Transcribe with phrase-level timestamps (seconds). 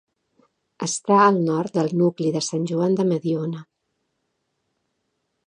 [0.85, 3.63] Està al nord del nucli de Sant Joan de Mediona.